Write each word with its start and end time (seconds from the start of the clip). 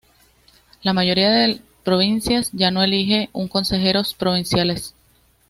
La 0.81 0.93
mayoría 0.93 1.29
de 1.29 1.61
provincias 1.83 2.49
ya 2.53 2.71
no 2.71 2.81
elige 2.81 3.29
un 3.33 3.47
consejeros 3.47 4.15
provinciales. 4.15 4.95